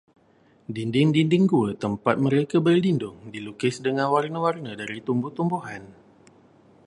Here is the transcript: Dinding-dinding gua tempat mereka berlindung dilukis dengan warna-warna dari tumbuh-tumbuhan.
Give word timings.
Dinding-dinding 0.75 1.45
gua 1.51 1.69
tempat 1.83 2.15
mereka 2.25 2.57
berlindung 2.65 3.17
dilukis 3.33 3.75
dengan 3.85 4.07
warna-warna 4.15 4.71
dari 4.81 4.97
tumbuh-tumbuhan. 5.07 5.83